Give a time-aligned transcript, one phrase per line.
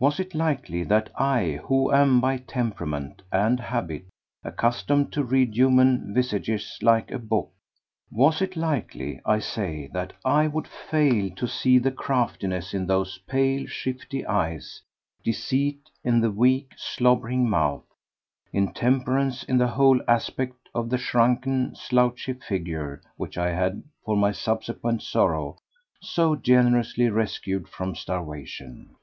[0.00, 4.06] Was it likely that I, who am by temperament and habit
[4.42, 7.52] accustomed to read human visages like a book,
[8.10, 13.64] was it likely, I say, that I would fail to see craftiness in those pale,
[13.68, 14.82] shifty eyes,
[15.22, 17.84] deceit in the weak, slobbering mouth,
[18.52, 24.32] intemperance in the whole aspect of the shrunken, slouchy figure which I had, for my
[24.32, 25.56] subsequent sorrow,
[26.00, 28.96] so generously rescued from starvation?